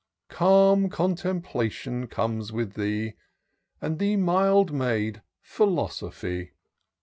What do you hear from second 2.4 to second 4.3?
with thee, And the